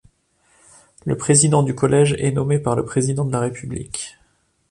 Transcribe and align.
Le 1.05 1.15
président 1.15 1.61
du 1.61 1.75
collège 1.75 2.15
est 2.17 2.31
nommé 2.31 2.57
par 2.57 2.75
le 2.75 2.83
président 2.83 3.23
de 3.23 3.31
la 3.31 3.39
République. 3.39 4.17